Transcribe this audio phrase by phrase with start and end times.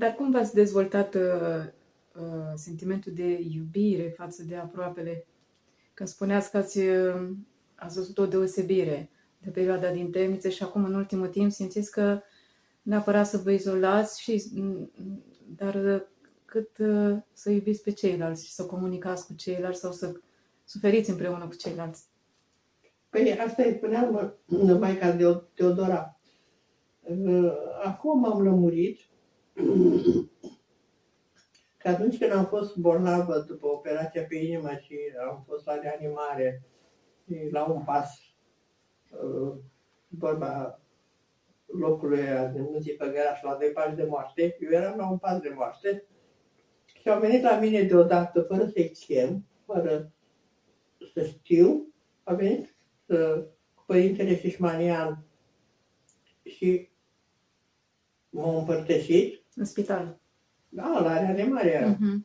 [0.00, 1.20] Dar cum v-ați dezvoltat uh,
[2.14, 5.26] uh, sentimentul de iubire față de aproapele?
[5.94, 7.30] Când spuneați că ați, uh,
[7.74, 12.20] ați văzut o deosebire de perioada din temniță și acum în ultimul timp simțiți că
[12.82, 14.90] neapărat să vă izolați, și, mm,
[15.56, 16.00] dar uh,
[16.44, 20.12] cât uh, să iubiți pe ceilalți și să comunicați cu ceilalți sau să
[20.64, 22.04] suferiți împreună cu ceilalți.
[23.10, 24.38] Păi asta îi spuneam
[24.80, 25.16] Maica
[25.54, 26.16] Teodora.
[27.00, 29.09] Uh, acum m-am lămurit
[31.78, 34.96] că atunci când am fost bolnavă după operația pe inimă și
[35.28, 36.62] am fost la reanimare
[37.50, 38.18] la un pas,
[39.10, 39.52] uh,
[40.08, 40.80] vorba
[41.66, 45.40] locului de muzică era și la doi pași de moarte, eu eram la un pas
[45.40, 46.04] de moarte
[47.00, 50.12] și au venit la mine deodată, fără să-i chem, fără
[51.12, 52.74] să știu, a venit
[53.06, 53.44] uh,
[53.86, 55.24] Părintele Șișmanian
[56.44, 56.88] și
[58.30, 59.39] m-au împărtășit.
[59.60, 60.18] În spital.
[60.68, 61.94] Da, la reanimare era.
[61.94, 62.18] Uh-huh.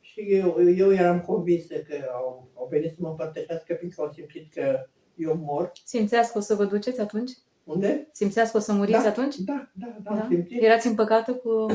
[0.00, 4.52] Și eu, eu eram convinsă că au, au venit să mă împărtășească fiindcă au simțit
[4.52, 5.72] că eu mor.
[5.84, 7.30] Simțeați că o să vă duceți atunci?
[7.64, 8.08] Unde?
[8.12, 9.36] Simțeați că o să muriți da, atunci?
[9.36, 10.26] Da, da, da, da.
[10.28, 10.62] Simțit.
[10.62, 11.66] Erați împăcată cu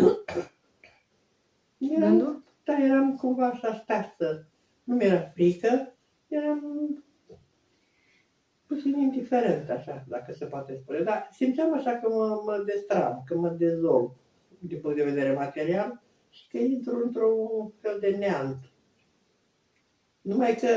[1.77, 2.43] eram, gândul?
[2.63, 4.47] Da, eram cumva așa starsă.
[4.83, 5.95] Nu mi-era frică,
[6.27, 6.61] eram
[8.65, 10.99] puțin indiferent, așa, dacă se poate spune.
[11.01, 14.11] Dar simțeam așa că mă, mă destram, că mă dezolv
[14.59, 18.71] din punct de vedere material și că intru într-un fel de neant.
[20.21, 20.67] Numai că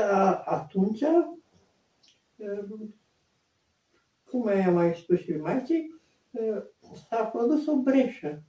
[0.45, 1.03] atunci,
[4.23, 6.01] cum am mai spus și maicii,
[7.09, 8.43] s-a produs o breșă.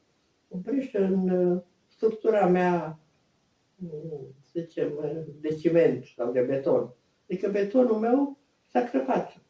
[0.48, 2.98] O breșă în structura mea,
[4.40, 4.92] să zicem,
[5.40, 6.94] de ciment sau de beton.
[7.30, 9.40] Adică betonul meu s-a crăpat.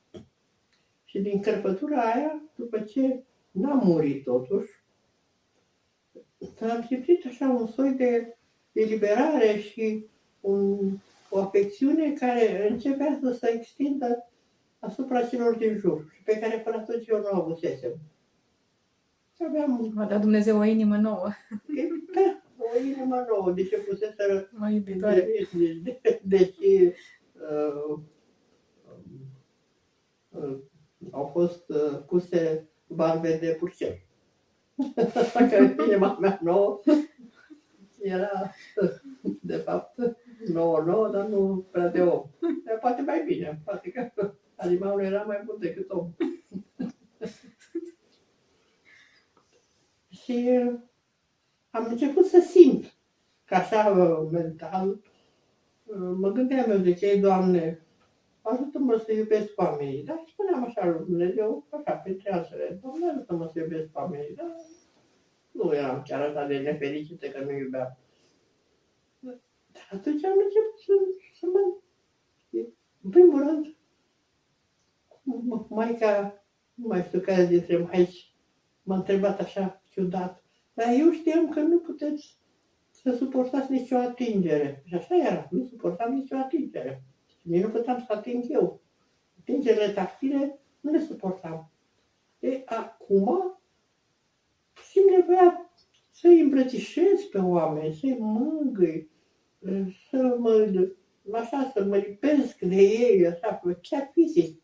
[1.04, 4.81] Și din crăpătura aia, după ce n-am murit totuși,
[6.60, 8.36] am simțit așa un soi de
[8.72, 10.06] eliberare și
[10.40, 10.78] un,
[11.30, 14.30] o afecțiune care începea să se extindă
[14.78, 17.92] asupra celor din jur și pe care până atunci eu nu o avusesem.
[19.48, 19.92] Aveam...
[19.96, 21.28] A dat Dumnezeu o inimă nouă.
[22.14, 24.50] Da, o inimă nouă, deși puseseră...
[24.52, 25.28] Mai iubitoare.
[25.52, 26.92] Deci, de, deși
[27.32, 27.98] uh,
[30.30, 30.58] uh,
[31.10, 33.98] au fost uh, puse barbe de purcel.
[35.50, 36.80] Că inima mea nouă
[38.02, 38.54] era,
[39.40, 39.98] de fapt,
[40.52, 42.24] nouă, nouă, dar nu prea de om.
[42.64, 46.12] Dar poate mai bine, poate că animalul era mai bun decât om.
[50.22, 50.48] și
[51.70, 52.94] am început să simt
[53.44, 53.90] că așa
[54.30, 55.00] mental
[56.16, 57.86] mă gândeam eu de ce, Doamne,
[58.42, 60.04] ajută-mă să iubesc oamenii.
[60.04, 64.34] Dar spuneam așa lui Dumnezeu, așa, printre altele, Doamne, ajută-mă să iubesc oamenii.
[64.34, 64.56] Dar
[65.50, 67.98] nu eram chiar așa de nefericită că nu iubeam.
[69.72, 70.92] Dar atunci am început să,
[71.38, 71.76] să mă...
[73.02, 73.76] În primul rând,
[75.68, 78.34] Maica, nu mai știu care dintre maici,
[78.82, 82.40] m-a întrebat așa ciudat, dar eu știam că nu puteți
[82.90, 84.82] să suportați nicio atingere.
[84.86, 87.02] Și așa era, nu suportam nicio atingere.
[87.42, 88.80] Nici nu puteam să ating eu.
[89.40, 91.70] Atingerile tactile nu le suportam.
[92.38, 93.58] E, acum
[94.90, 95.70] simt nevoia
[96.10, 99.10] să-i îmbrățișez pe oameni, să-i mângâi,
[100.10, 100.88] să mă,
[101.32, 104.62] așa, să mă lipesc de ei, așa, chiar fizic.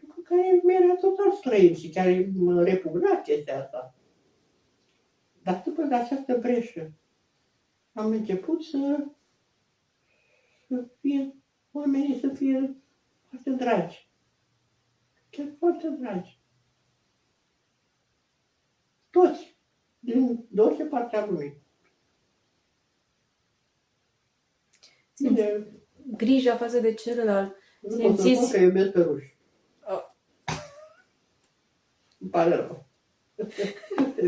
[0.00, 3.94] Lucru care mi-era total străin și care mă repugna chestia asta.
[5.42, 6.92] Dar după de această breșă
[7.92, 9.04] am început să,
[10.68, 11.37] să fie
[11.78, 12.76] oamenii să fie
[13.28, 14.08] foarte dragi.
[15.30, 16.40] Chiar foarte dragi.
[19.10, 19.56] Toți,
[19.98, 21.62] din orice parte a lumii.
[25.18, 25.66] Bine,
[26.16, 27.56] grija față de celălalt.
[27.80, 28.22] Nu Simțiți...
[28.22, 29.36] pot să spun că iubesc pe ruși.
[29.86, 30.04] Oh.
[32.18, 32.86] Îmi pare rău.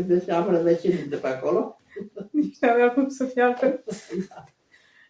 [0.07, 1.81] deci am rădăcini de pe acolo.
[2.31, 3.83] Nici nu avea cum să fie altfel.
[4.29, 4.43] Da.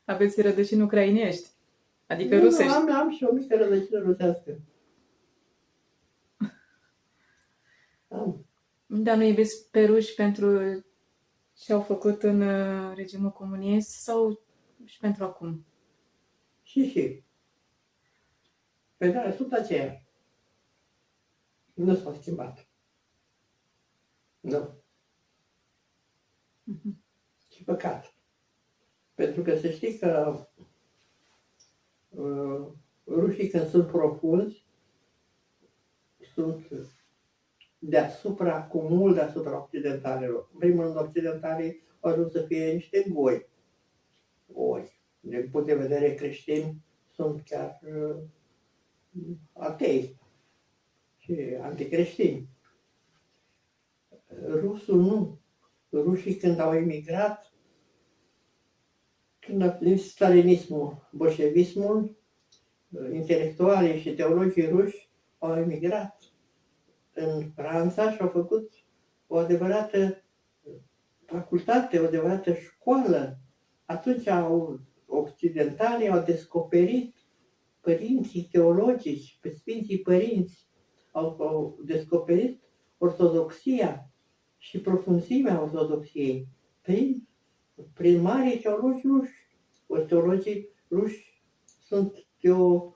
[0.05, 1.49] Aveți rădăcini ucrainești.
[2.11, 2.67] Adică nu, rusești.
[2.67, 4.61] Nu, am, am și o mică rădăcină rusească.
[8.07, 8.45] Am.
[8.85, 10.59] Dar nu iubiți pe ruși pentru
[11.53, 14.41] ce au făcut în uh, regimul comunist sau
[14.85, 15.65] și pentru acum?
[16.63, 17.23] Și și.
[18.97, 20.03] Pe da, sunt aceea.
[21.73, 22.67] Nu s-au schimbat.
[24.39, 24.83] Nu.
[26.71, 26.93] Mm-hmm.
[27.55, 28.15] Și păcat.
[29.13, 30.65] Pentru că să știi că uh,
[33.07, 34.65] rușii când sunt profunzi,
[36.33, 36.67] sunt
[37.79, 40.49] deasupra, cu mult deasupra occidentalilor.
[40.53, 43.49] În primul rând, occidentalii au ajuns să fie niște goi.
[44.53, 46.75] Ori, din punct de vedere creștin,
[47.13, 48.15] sunt chiar uh,
[49.53, 50.19] atei
[51.17, 52.49] și anticreștini.
[54.45, 55.39] Rusul nu.
[55.91, 57.50] Rușii când au emigrat,
[59.51, 62.15] când a venit stalinismul, bolșevismul,
[63.13, 66.23] intelectualii și teologii ruși au emigrat
[67.13, 68.71] în Franța și au făcut
[69.27, 70.23] o adevărată
[71.25, 73.39] facultate, o adevărată școală.
[73.85, 77.15] Atunci au, occidentalii au descoperit
[77.81, 80.67] părinții teologici, pe Sfinții Părinți,
[81.11, 82.61] au, au descoperit
[82.97, 84.09] ortodoxia
[84.57, 86.47] și profunzimea ortodoxiei
[86.81, 87.27] prin,
[87.93, 89.40] prin marii teologi ruși.
[89.93, 91.43] O teologii ruși
[91.79, 92.93] sunt de o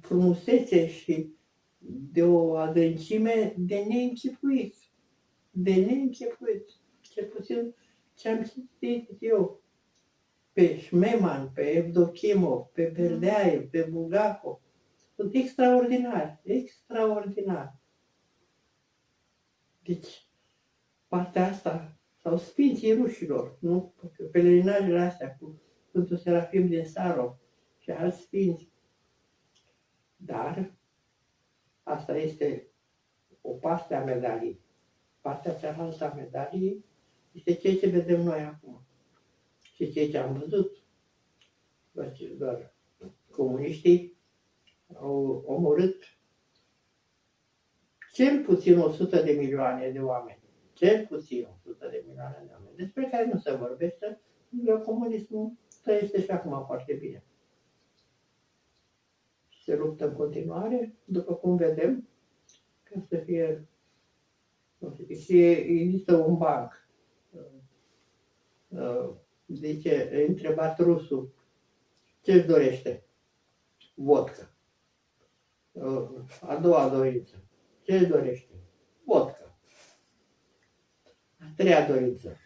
[0.00, 1.32] frumusețe și
[2.12, 4.76] de o adâncime de neînchipuit.
[5.50, 6.70] De neînchipuit.
[7.00, 7.74] Cel puțin
[8.16, 9.62] ce am citit eu
[10.52, 14.60] pe Șmeman, pe Evdochimov, pe Berdeaev, pe Bulgakov.
[15.14, 17.72] Sunt extraordinari, extraordinari.
[19.82, 20.26] Deci,
[21.08, 23.94] partea asta, sau Sfinții Rușilor, nu?
[24.32, 27.36] Pelerinajele astea cu Sfântul Serafim din Sarov
[27.78, 28.72] și alți Sfinți.
[30.16, 30.74] Dar
[31.82, 32.66] asta este
[33.40, 34.60] o parte a medaliei.
[35.20, 36.84] Partea cealaltă a medaliei
[37.32, 38.82] este ceea ce vedem noi acum.
[39.74, 40.82] Și ceea ce am văzut.
[41.92, 42.74] Doar, doar
[43.30, 44.16] comuniștii
[44.94, 46.02] au omorât
[48.12, 50.42] cel puțin 100 de milioane de oameni.
[50.72, 52.76] Cel puțin 100 de milioane de oameni.
[52.76, 54.20] Despre care nu se vorbește,
[54.50, 55.52] pentru comunismul
[55.88, 57.24] trăiește și acum foarte bine.
[59.64, 62.08] Se luptă în continuare, după cum vedem,
[62.82, 63.68] ca să fie
[65.18, 66.88] și există un banc.
[69.46, 71.34] Zice, întrebat rusul,
[72.20, 73.04] ce își dorește?
[73.94, 74.54] Vodka.
[76.40, 77.44] A doua dorință.
[77.82, 78.54] Ce își dorește?
[79.04, 79.58] Vodka.
[81.38, 82.36] A treia dorință.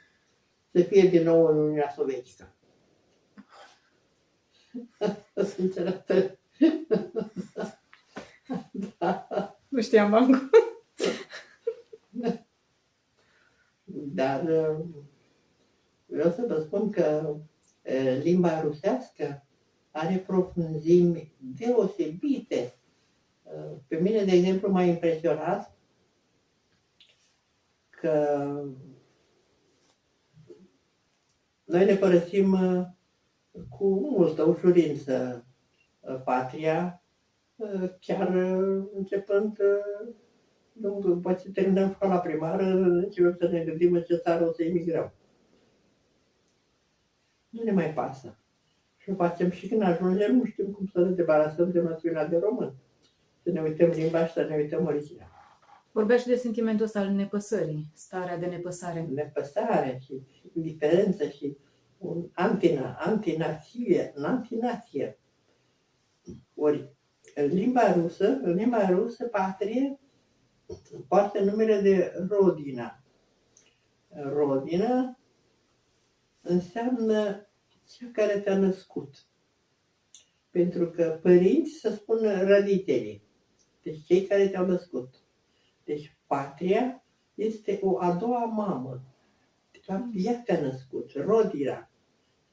[0.71, 2.55] Să fie din nou în Uniunea Sovietică.
[5.55, 6.05] Sincer,
[8.99, 9.27] da.
[9.69, 10.51] Nu știam bancul.
[13.85, 14.41] Dar
[16.07, 17.37] vreau să vă spun că
[18.23, 19.47] limba rusească
[19.91, 22.75] are profunzimi deosebite.
[23.87, 25.77] Pe mine, de exemplu, m-a impresionat
[27.91, 28.47] că
[31.65, 32.57] noi ne părăsim
[33.69, 33.85] cu
[34.17, 35.47] multă ușurință
[36.25, 37.03] patria,
[38.01, 38.29] chiar
[38.95, 39.59] începând
[40.73, 45.13] după ce terminăm școala primară, începem să ne gândim în ce țară o să emigrăm.
[47.49, 48.37] Nu ne mai pasă.
[48.97, 52.39] Și o facem și când ajungem, nu știm cum să ne debarasăm de națiunea de
[52.39, 52.75] român.
[53.43, 55.31] Să ne uităm limba și să ne uităm originea.
[55.93, 59.09] Vorbești de sentimentul ăsta al nepăsării, starea de nepăsare.
[59.15, 60.23] Nepăsare și
[60.55, 61.57] indiferență și
[62.03, 65.19] un antina, antinație, antinație.
[66.55, 66.91] Ori
[67.35, 69.99] în limba rusă, în limba rusă, patrie
[71.09, 73.03] poartă numele de Rodina.
[74.09, 75.19] Rodina
[76.43, 77.49] înseamnă
[77.89, 79.27] cea care te-a născut.
[80.51, 83.23] Pentru că părinți să spună răditelii.
[83.83, 85.15] Deci cei care te-au născut.
[85.85, 89.03] Deci patria este o a doua mamă.
[89.71, 91.92] De fapt, ea te-a născut, Rodina.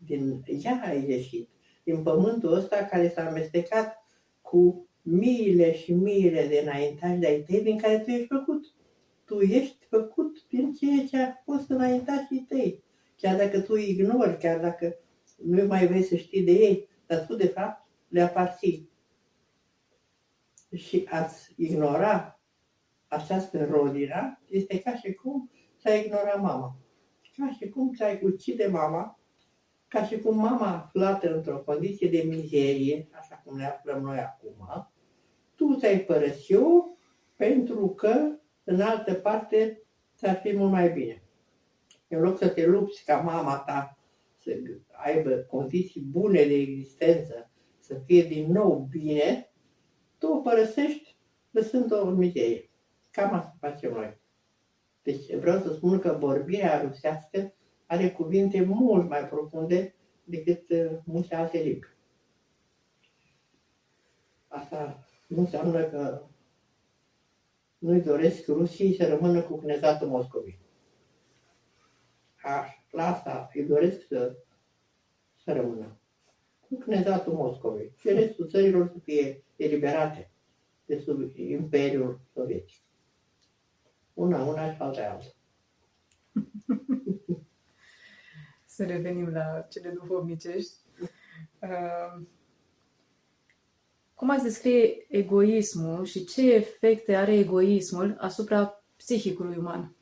[0.06, 1.50] Din ea ai ieșit.
[1.84, 4.06] Din pământul ăsta care s-a amestecat
[4.42, 8.66] cu miile și miile de înaintași de-ai tăi din care tu ești făcut.
[9.26, 12.84] Tu ești făcut din ceea ce a fost înaintașii tăi.
[13.16, 14.96] Chiar dacă tu ignori, chiar dacă
[15.38, 18.90] nu mai vrei să știi de ei, dar tu de fapt le aparții.
[20.76, 22.40] Și ați ignora
[23.08, 26.78] această rodina este ca și cum ți-ai ignora mama.
[27.38, 29.19] Ca și cum ți-ai ucide mama,
[29.90, 34.92] ca și cum mama aflată într-o condiție de mizerie, așa cum ne aflăm noi acum,
[35.56, 36.86] tu ți-ai părăsit-o
[37.36, 39.82] pentru că în altă parte
[40.16, 41.24] ți-ar fi mult mai bine.
[42.08, 43.98] În loc să te lupți ca mama ta
[44.38, 44.52] să
[44.92, 49.52] aibă condiții bune de existență, să fie din nou bine,
[50.18, 51.18] tu o părăsești
[51.52, 52.70] lăsând-o în mizerie.
[53.12, 54.18] Cam asta facem noi.
[55.02, 57.54] Deci vreau să spun că vorbirea rusească
[57.90, 61.88] are cuvinte mult mai profunde decât uh, multe alte limbi.
[64.48, 66.22] Asta nu înseamnă că
[67.78, 70.60] nu-i doresc Rusiei să rămână cu Cnezatul Moscovii.
[72.44, 72.84] Așa.
[72.92, 74.38] la asta îi doresc să,
[75.44, 75.98] să rămână.
[76.60, 80.32] Cu Cnezatul Moscovei și restul țărilor să fie eliberate
[80.86, 82.78] de sub Imperiul Sovietic.
[84.14, 85.36] Una, una și alta alta.
[88.80, 90.74] Să revenim la cele duhovnicești.
[91.62, 92.22] Uh,
[94.14, 99.96] cum ați descrie egoismul și ce efecte are egoismul asupra psihicului uman?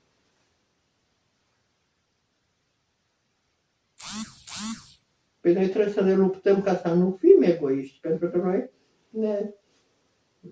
[5.39, 8.69] Păi noi trebuie să ne luptăm ca să nu fim egoiști, pentru că noi,
[9.10, 9.51] ne,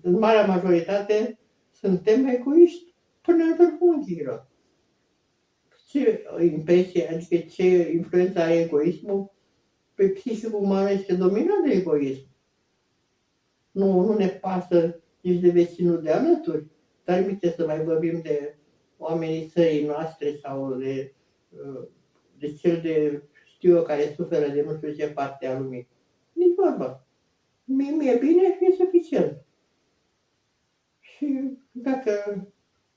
[0.02, 1.38] în marea majoritate,
[1.70, 4.46] suntem egoiști până în vârful unghiilor.
[5.96, 9.32] Ce impresie, adică ce influență are egoismul?
[9.94, 12.26] Pe psihicul uman este dominat de egoism.
[13.70, 16.66] Nu, nu ne pasă nici de vecinul de alături.
[17.04, 18.56] Dar uite să mai vorbim de
[18.96, 21.12] oamenii țării noastre sau de,
[22.38, 25.88] de cel de știu eu care suferă de nu știu ce parte a lumii.
[26.32, 27.06] Nici vorba.
[27.64, 29.44] Mie mi-e bine și e suficient.
[31.00, 32.12] Și dacă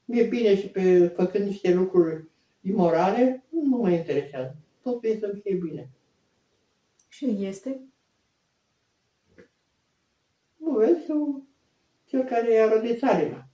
[0.06, 2.28] mi-e bine și pe făcând niște lucruri
[2.70, 4.56] imorale, nu mă interesează.
[4.82, 5.90] Tot trebuie să fie bine.
[7.08, 7.82] Și este?
[10.58, 11.48] Nu vezi, eu,
[12.06, 13.48] cel care i-a rodit țarina.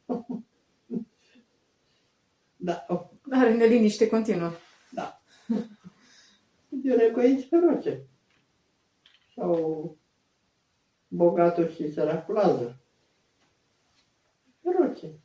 [2.55, 2.85] da.
[3.29, 4.51] Are neliniște continuă.
[4.91, 5.21] Da.
[6.83, 8.07] E un egoism feroce.
[9.35, 9.97] Sau
[11.07, 12.77] bogatul și săracul Lazar.
[14.61, 15.19] Feroce.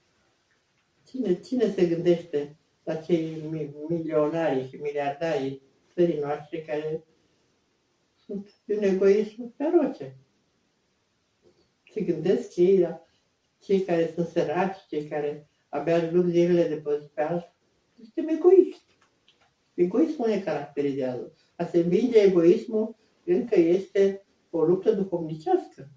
[1.06, 3.42] Cine, cine se gândește la cei
[3.88, 5.62] milionari și miliardari
[5.94, 7.04] țării noastre care
[8.24, 10.16] sunt un egoism feroce?
[11.92, 13.04] Se gândesc cei, la
[13.58, 17.44] cei care sunt săraci, cei care abia ajung zilele de pe zi
[17.94, 18.98] Suntem egoiști.
[19.74, 21.34] Egoismul ne caracterizează.
[21.56, 25.88] A se învinge egoismul încă este o luptă duhovnicească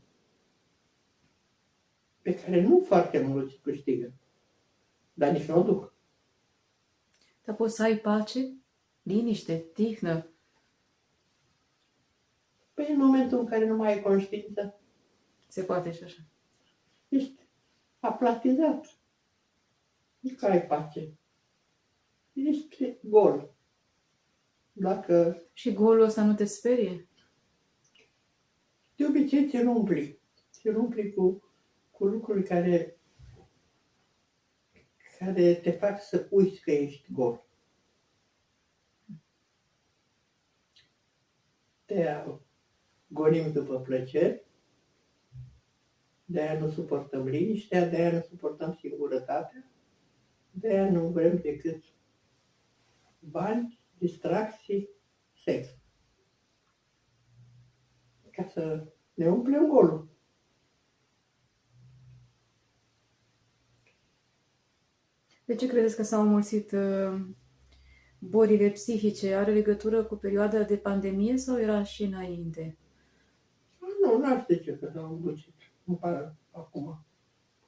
[2.22, 4.14] pe care nu foarte mulți câștigă,
[5.14, 5.93] dar nici nu o duc.
[7.44, 8.54] Dar poți să ai pace,
[9.02, 10.28] liniște, tihnă.
[12.74, 14.80] Păi în momentul în care nu mai ai conștiință,
[15.48, 16.22] se poate și așa.
[17.10, 17.48] Ești
[18.00, 18.98] aplatizat.
[20.20, 21.18] Nu că ai pace.
[22.34, 23.54] Ești gol.
[24.72, 25.44] Dacă...
[25.54, 27.08] Și golul ăsta nu te sperie?
[28.96, 30.20] De obicei te umpli.
[30.62, 31.44] Te umpli cu,
[31.92, 32.93] cu lucruri care,
[35.26, 37.46] care te fac să uiți că ești gol.
[41.86, 42.24] Te
[43.08, 44.46] gonim după plăceri,
[46.26, 49.72] de-aia nu suportăm liniștea, de-aia nu suportăm singurătatea,
[50.52, 51.84] de-aia nu vrem decât
[53.20, 54.90] bani, distracții,
[55.44, 55.78] sex.
[58.32, 60.13] Ca să ne umplem golul.
[65.46, 67.22] De ce credeți că s-au înmulțit uh,
[68.20, 69.34] bolile psihice?
[69.34, 72.78] Are legătură cu perioada de pandemie sau era și înainte?
[74.02, 75.54] Nu, nu aș zice că s-au înmulțit
[76.52, 77.06] acum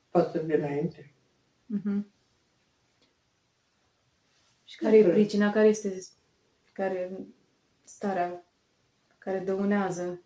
[0.10, 1.13] față de înainte.
[1.77, 2.03] Uh-huh.
[4.63, 5.51] Și care e pricina?
[5.51, 6.00] Care este
[6.74, 7.25] care
[7.84, 8.46] starea
[9.17, 10.25] care dăunează?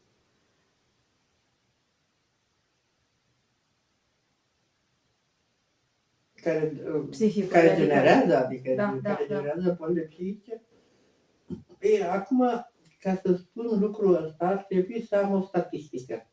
[6.43, 9.75] Care, Psihicul, care adică- generează, adică da, care da, generează da.
[9.79, 10.61] bolile psihice.
[11.79, 12.39] Ei, acum,
[12.99, 16.27] ca să spun lucrul ăsta, ar trebui să am o statistică.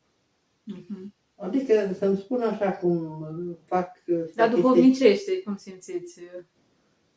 [0.75, 1.15] Uh-huh.
[1.37, 3.27] Adică să-mi spun așa cum
[3.65, 3.91] fac
[4.35, 6.45] Dar duhovnicește, cum simțiți uh,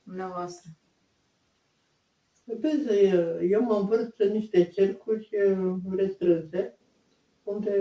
[0.03, 0.69] dumneavoastră?
[2.60, 2.88] Vezi,
[3.50, 6.77] eu mă învârt în niște cercuri uh, restrânse,
[7.43, 7.72] unde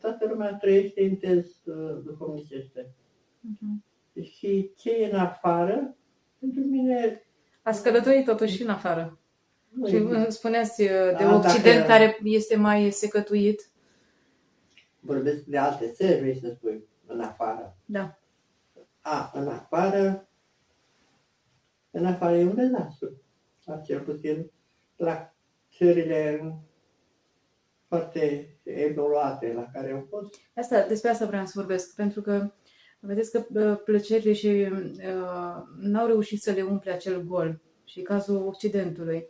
[0.00, 2.94] toată lumea trăiește intens uh, duhovnicește.
[3.40, 3.87] Uh-huh.
[4.22, 5.96] Și ce e în afară,
[6.38, 7.22] pentru mine...
[7.62, 9.18] Ați călătorit totuși în afară.
[9.86, 11.86] Și spuneați de A, Occident dacă...
[11.86, 13.70] care este mai secătuit
[15.08, 17.76] vorbesc de alte țări, vrei să spui, în afară.
[17.84, 18.18] Da.
[19.00, 20.28] A, în afară,
[21.90, 23.22] în afară e un dezastru.
[23.66, 24.50] A, cel puțin
[24.96, 25.34] la
[25.76, 26.54] țările
[27.84, 30.34] foarte evoluate la care au fost.
[30.54, 32.52] Asta, despre asta vreau să vorbesc, pentru că
[33.00, 33.40] vedeți că
[33.84, 37.60] plăcerile și uh, n-au reușit să le umple acel gol.
[37.84, 39.28] Și cazul Occidentului.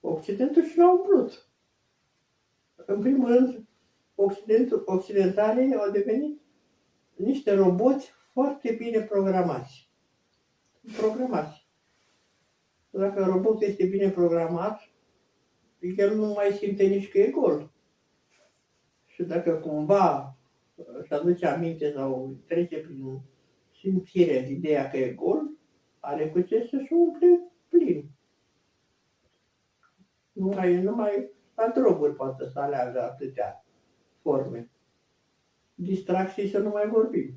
[0.00, 1.46] Occidentul și l-a umplut
[2.86, 3.66] în primul rând,
[4.14, 6.40] Occidentul, occidentalii au devenit
[7.14, 9.90] niște roboți foarte bine programați.
[10.96, 11.68] Programați.
[12.90, 14.80] Dacă robotul este bine programat,
[15.96, 17.72] el nu mai simte nici că e gol.
[19.06, 20.36] Și dacă cumva
[20.84, 23.20] își aduce aminte sau trece prin
[23.78, 25.50] simțire ideea că e gol,
[26.00, 28.10] are cu ce să-și umple plin.
[30.32, 33.64] Nu mai, nu mai la droguri poate să aleagă atâtea
[34.22, 34.70] forme.
[35.74, 37.34] Distracții să nu mai vorbim.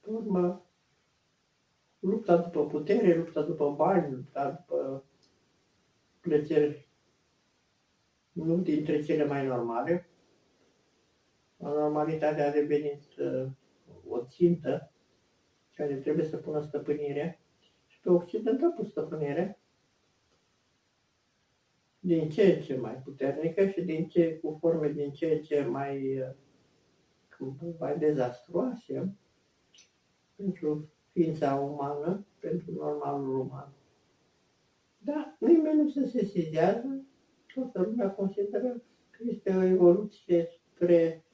[0.00, 0.66] Pe urmă,
[1.98, 5.04] lupta după putere, lupta după bani, lupta după
[6.20, 6.88] plăceri
[8.34, 10.08] nu dintre cele mai normale.
[11.56, 13.46] Normalitatea a devenit uh,
[14.08, 14.92] o țintă
[15.74, 17.40] care trebuie să pună stăpânire
[17.86, 19.58] și pe Occident a pus stăpânire
[21.98, 25.64] din ce în ce mai puternică și din ce, cu forme din ce în ce
[25.64, 26.18] mai,
[27.38, 29.16] uh, mai dezastruoase
[30.36, 33.72] pentru ființa umană, pentru normalul uman.
[34.98, 37.04] Da, nimeni nu se sesizează,
[37.54, 41.24] toată lumea consideră că este o evoluție spre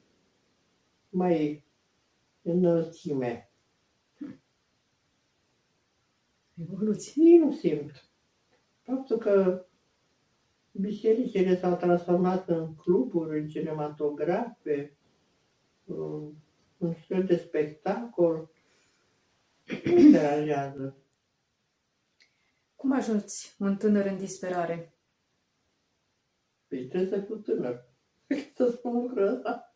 [1.09, 1.65] mai
[2.43, 3.51] înălțime.
[6.55, 7.23] Evoluție.
[7.25, 8.11] Ei nu simt.
[8.83, 9.65] Faptul că
[10.73, 14.97] bisericile s-au transformat în cluburi, în cinematografe,
[16.79, 18.51] în fel de spectacol,
[19.85, 20.97] nu deranjează.
[22.77, 24.95] Cum ajuți un tânăr în disperare?
[26.71, 27.89] Păi trebuie să fiu tânăr.
[28.57, 29.73] Să spun lucrul ăsta.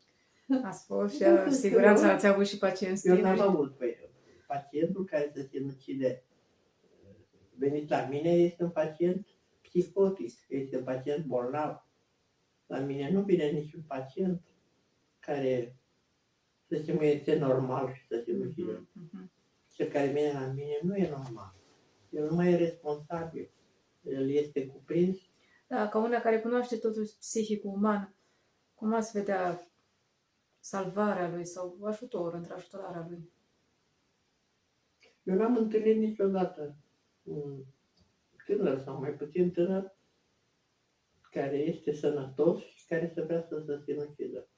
[0.62, 3.76] Ați fost și siguranță ați avut și pacienți Eu n-am avut.
[3.76, 3.96] Păi,
[4.46, 6.24] pacientul care se sinucide
[7.56, 9.26] venit la mine este un pacient
[9.62, 11.86] psihotic, este un pacient bolnav.
[12.66, 14.42] La mine nu vine niciun pacient
[15.18, 15.76] care,
[16.68, 18.72] să zicem, este normal și să se ucide.
[18.72, 19.30] Mm-hmm.
[19.72, 21.54] Cel care vine la mine nu e normal.
[22.10, 23.50] El nu mai e responsabil.
[24.02, 25.18] El este cuprins.
[25.66, 28.14] Da, ca una care cunoaște totul psihicul uman,
[28.74, 29.70] cum ați vedea
[30.58, 33.32] salvarea lui sau ajutor, întrajutorarea lui?
[35.22, 36.76] Eu n-am întâlnit niciodată
[37.22, 37.64] un
[38.46, 39.96] tânăr sau mai puțin tânăr
[41.30, 44.48] care este sănătos și care să vrea să se sinucidă.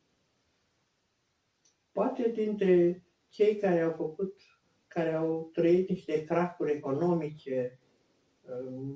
[1.92, 4.40] Poate dintre cei care au făcut,
[4.86, 7.85] care au trăit niște cracuri economice, uh,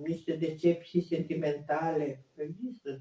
[0.02, 3.00] niște decepții sentimentale, există.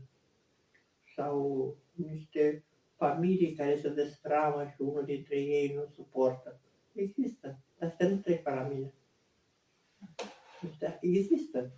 [1.16, 2.64] Sau niște
[2.96, 6.60] familii care se destramă și unul dintre ei nu suportă.
[6.94, 7.60] Există.
[7.80, 8.94] Asta nu trec pe la mine.
[10.80, 11.72] Da, există.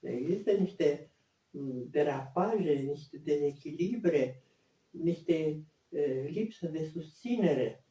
[0.00, 1.10] Există niște
[1.50, 4.42] mm, derapaje, niște dezechilibre,
[4.90, 7.84] niște e, lipsă de susținere.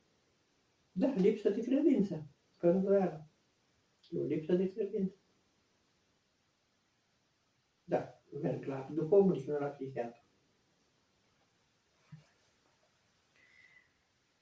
[0.91, 3.29] Da, lipsă de credință, fără îndoială.
[4.09, 5.15] E o lipsă de credință.
[7.83, 10.23] Da, merg la duhovnic, nu la psihiatru.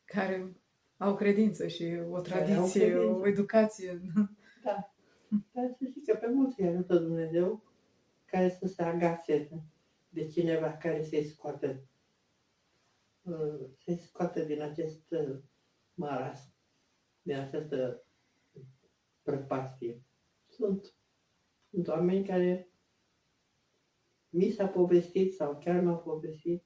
[0.05, 0.55] Care
[0.97, 4.01] au credință și o tradiție, o educație.
[4.63, 4.93] Da.
[5.51, 7.63] Dar să zic că pe mulți îi ajută Dumnezeu
[8.25, 9.49] care să se agațe
[10.09, 11.83] de cineva care să-i scoată,
[13.83, 15.39] să-i scoată din acest uh,
[15.93, 16.49] maras,
[17.21, 18.03] din această
[19.21, 20.01] prăpastie.
[20.47, 20.93] Sunt,
[21.69, 22.72] sunt oameni care
[24.33, 26.63] mi s-a povestit sau chiar mi-au povestit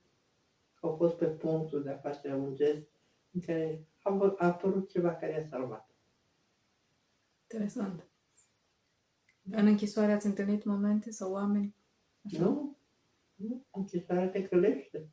[0.74, 2.88] că au fost pe punctul de a face un gest
[3.32, 3.88] în care
[4.38, 5.90] a apărut ceva care a salvat.
[7.42, 8.08] Interesant.
[9.52, 11.76] În închisoare ați întâlnit momente sau oameni?
[12.26, 12.44] Așa?
[12.44, 12.78] Nu.
[13.36, 13.66] Nu.
[13.72, 15.10] Închisoarea te călește.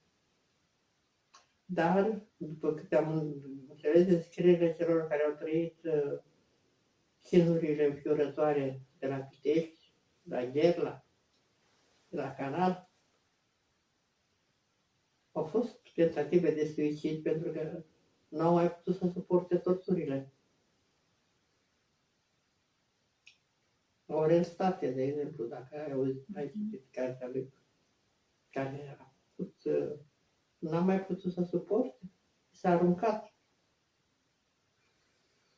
[1.64, 3.34] Dar, după câte am
[3.68, 6.18] înțeles de scrierile celor care au trăit uh,
[7.22, 11.03] chinurile înfiorătoare de la Pitești, la Gherla, de
[12.14, 12.90] la Canal,
[15.32, 17.84] au fost tentative de suicid pentru că
[18.28, 20.32] nu au mai putut să suporte torturile.
[24.06, 27.52] Orestate, de exemplu, dacă ai auzit, ai citit cartea lui,
[28.50, 29.98] care a făcut, uh,
[30.58, 31.98] n-a mai putut să suporte,
[32.50, 33.34] s-a aruncat.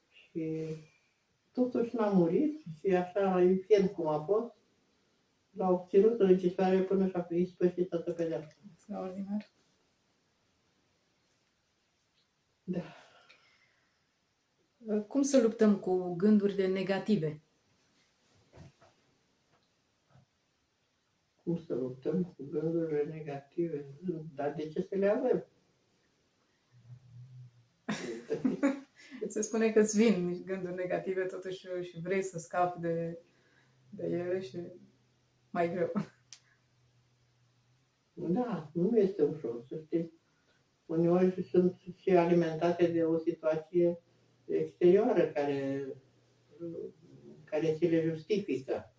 [0.09, 0.77] Și
[1.53, 4.56] totuși n-a murit și așa, infern cum a fost,
[5.57, 8.57] l-a obținut în închisoare până și-a ispășit toată pedeapsa.
[8.73, 9.51] Extraordinar.
[12.63, 12.83] Da.
[15.09, 17.41] Cum să luptăm cu gândurile negative?
[21.47, 23.87] cum să luptăm cu gândurile negative.
[24.35, 25.47] Dar de ce să le avem?
[29.21, 33.19] Că se spune că îți vin gânduri negative totuși și vrei să scapi de,
[33.91, 34.59] de ele și
[35.51, 35.93] mai greu.
[38.13, 40.15] Da, nu este ușor, să știți.
[40.87, 44.01] Uneori sunt și alimentate de o situație
[44.47, 45.87] exterioară care,
[47.45, 48.93] care ți le justifică.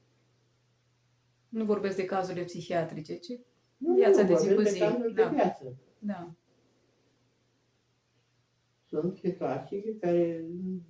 [1.50, 3.40] Nu vorbesc de cazurile psihiatrice, ci
[3.78, 5.30] Nu, Viața nu, de zi cu vorbesc zi, cazuri da.
[5.30, 5.76] de viață.
[6.00, 6.32] da.
[8.86, 10.46] Sunt situații care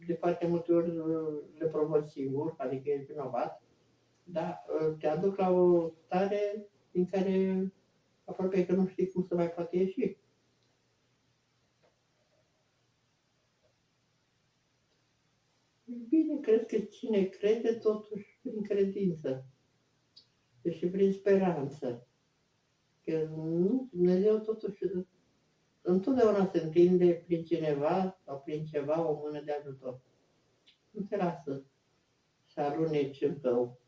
[0.08, 0.91] de foarte multe ori
[1.58, 3.62] le provoci singur, adică ești vinovat,
[4.32, 4.66] dar
[5.00, 7.72] te aduc la o stare din care
[8.26, 10.18] aproape că nu știi cum să mai poate ieși.
[16.10, 19.46] Bine, cred că cine crede totuși prin credință
[20.70, 22.08] și prin speranță.
[23.04, 24.84] Că nu, Dumnezeu totuși
[25.82, 30.02] întotdeauna se întinde prin cineva sau prin ceva o mână de ajutor.
[30.90, 31.66] Nu te lasă
[32.46, 33.80] să aluneci în tău.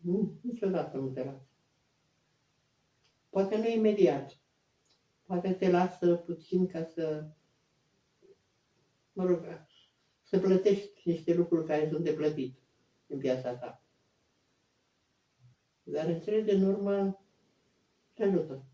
[0.00, 1.46] Nu, niciodată nu te lasă.
[3.28, 4.40] Poate nu imediat.
[5.22, 7.26] Poate te lasă puțin ca să,
[9.12, 9.66] mă rog,
[10.22, 12.58] să plătești niște lucruri care sunt de plătit
[13.06, 13.82] în viața ta.
[15.82, 17.20] Dar în cele din urmă
[18.14, 18.67] te ajută.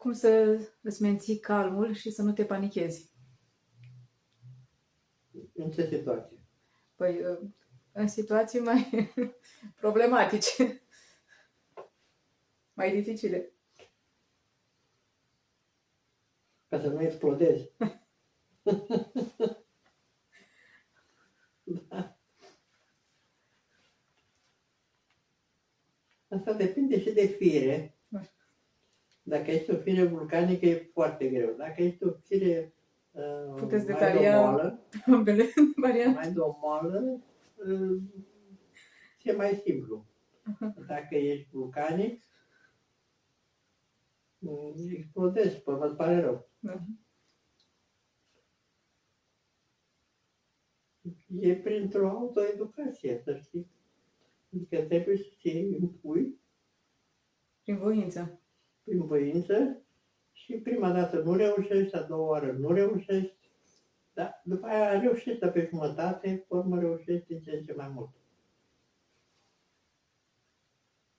[0.00, 3.10] Cum să îți menții calmul și să nu te panichezi?
[5.52, 6.38] În ce situație?
[6.94, 7.20] Păi,
[7.92, 9.10] în situații mai
[9.80, 10.82] problematice,
[12.78, 13.52] mai dificile.
[16.68, 17.72] Ca să nu explodezi.
[21.88, 22.18] da.
[26.28, 27.99] Asta depinde și de fire.
[29.30, 31.54] Dacă ești o fire vulcanică, e foarte greu.
[31.56, 32.72] Dacă ești o fire
[33.10, 35.44] uh, Puteți mai detalia domoală, ambele
[35.86, 36.18] variante.
[36.18, 37.20] mai domoală,
[37.56, 38.02] uh,
[39.22, 40.06] e mai simplu.
[40.86, 42.22] Dacă ești vulcanic,
[44.38, 46.48] uh, explodezi, până îți pare rău.
[46.58, 46.84] Da.
[51.40, 53.70] E printr-o autoeducație, să știi.
[54.52, 56.40] Adică trebuie să te impui
[57.62, 58.39] Prin voință.
[58.90, 59.82] Prin voință
[60.32, 63.50] și prima dată nu reușești, a doua oară nu reușești,
[64.12, 68.10] dar după aia reușești pe jumătate, pe urmă reușești din ce în ce mai mult.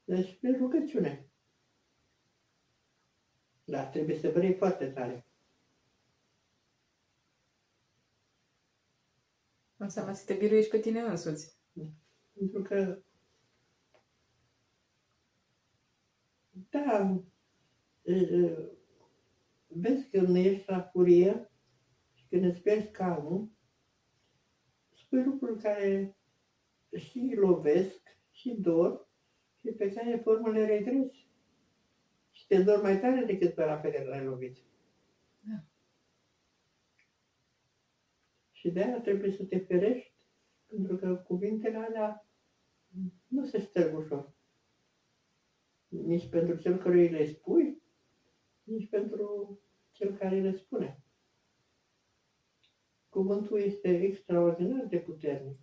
[0.04, 1.26] Deci, prin rugăciune.
[3.64, 5.26] Dar trebuie să vrei foarte tare.
[9.78, 11.58] Înseamnă să te biruiești pe tine însuți.
[12.34, 13.02] Pentru că,
[16.70, 17.32] da, e, e,
[19.68, 21.52] vezi când ești la furie
[22.14, 23.50] și când îți pierzi calmul,
[24.90, 26.18] spui lucruri care
[26.96, 29.10] și lovesc, și dor,
[29.60, 31.30] și pe care pe urmă le regreți.
[32.32, 34.58] Și te dor mai tare decât pe la pe care l-ai lovit.
[35.40, 35.64] Da.
[38.52, 40.14] Și de aia trebuie să te ferești,
[40.66, 42.28] pentru că cuvintele alea
[43.28, 44.34] nu se șterg ușor.
[45.88, 47.81] Nici pentru cel căruia le spui,
[48.72, 49.60] nici pentru
[49.92, 51.04] cel care le spune.
[53.10, 55.60] Cuvântul este extraordinar de puternic.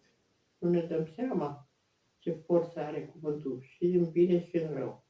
[0.59, 1.69] Nu ne dăm seama
[2.19, 5.05] ce forță are cuvântul și în bine și în rău.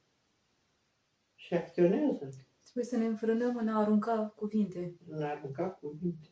[1.35, 2.29] Și acționează
[2.61, 4.95] Trebuie să ne înfrânăm în a arunca cuvinte.
[5.07, 6.27] în a arunca cuvinte.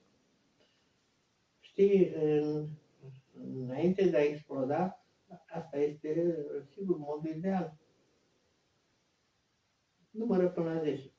[1.59, 2.67] Știi, în,
[3.33, 5.05] înainte de a exploda,
[5.47, 7.77] asta este, sigur, modul ideal.
[10.09, 11.11] Numără până la 10.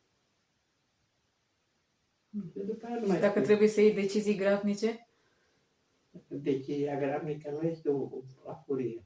[2.52, 3.42] Și după aia nu mai Și dacă spui.
[3.42, 5.02] trebuie să iei decizii grabnice,
[6.28, 8.00] Decizia gravnică nu este o,
[8.44, 9.04] o furie.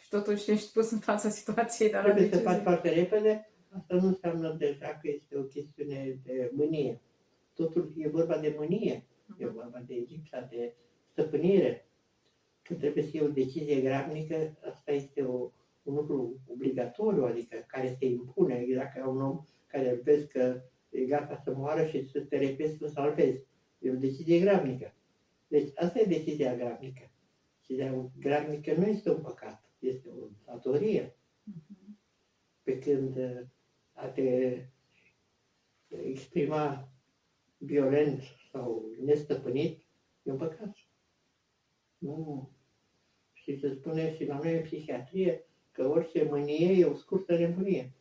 [0.00, 2.62] și totuși ești pus în fața situației, dar la Trebuie să faci decizie.
[2.72, 7.00] foarte repede, asta nu înseamnă deja că este o chestiune de mânie.
[7.54, 9.04] Totul e vorba de mânie,
[9.38, 10.74] e vorba de lipsa de
[11.10, 11.88] stăpânire.
[12.62, 15.50] Când trebuie să iei o decizie gravnică, asta este o,
[15.82, 20.60] un lucru obligatoriu, adică care se impune, exact ca un om care vezi că
[20.94, 23.44] e gata să moară și să te repezi să salvezi.
[23.78, 24.94] E o decizie gravnică.
[25.48, 27.10] Deci asta e decizia gravnică.
[27.60, 31.16] Decizia gravnică nu este un păcat, este o datorie.
[31.42, 31.98] Mhm.
[32.62, 33.40] Pe când uh,
[33.92, 34.58] a te
[35.88, 36.88] exprima
[37.56, 39.82] violent sau nestăpânit,
[40.22, 40.76] e un păcat.
[41.98, 42.50] Nu.
[43.32, 47.92] Și se spune și la noi în psihiatrie că orice mânie e o scurtă nebunie.